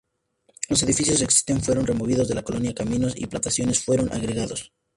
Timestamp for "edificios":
0.81-1.21